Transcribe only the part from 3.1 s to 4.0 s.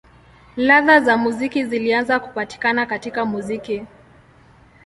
muziki.